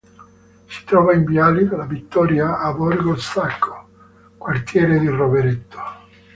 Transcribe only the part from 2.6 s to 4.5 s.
Borgo Sacco,